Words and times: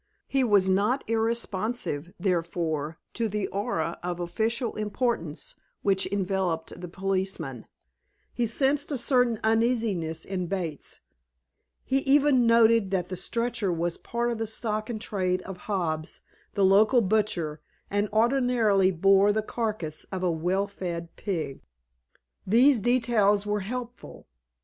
He 0.25 0.43
was 0.43 0.67
not 0.67 1.03
irresponsive, 1.07 2.11
therefore, 2.19 2.97
to 3.13 3.27
the 3.29 3.45
aura 3.49 3.99
of 4.01 4.19
official 4.19 4.75
importance 4.75 5.53
which 5.83 6.07
enveloped 6.07 6.81
the 6.81 6.87
policeman; 6.87 7.67
he 8.33 8.47
sensed 8.47 8.91
a 8.91 8.97
certain 8.97 9.39
uneasiness 9.43 10.25
in 10.25 10.47
Bates; 10.47 11.01
he 11.83 11.99
even 11.99 12.47
noted 12.47 12.89
that 12.89 13.09
the 13.09 13.15
stretcher 13.15 13.71
was 13.71 13.99
part 13.99 14.31
of 14.31 14.39
the 14.39 14.47
stock 14.47 14.89
in 14.89 14.97
trade 14.97 15.43
of 15.43 15.57
Hobbs, 15.69 16.21
the 16.55 16.65
local 16.65 17.01
butcher, 17.01 17.61
and 17.91 18.09
ordinarily 18.11 18.89
bore 18.89 19.31
the 19.31 19.43
carcase 19.43 20.05
of 20.11 20.23
a 20.23 20.31
well 20.31 20.65
fed 20.65 21.15
pig. 21.15 21.61
These 22.47 22.79
details 22.79 23.45
were 23.45 23.59
helpful. 23.59 24.25